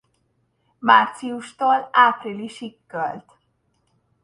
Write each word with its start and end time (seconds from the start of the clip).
Márciustól 0.79 1.89
áprilisig 1.91 2.77
költ. 2.87 3.35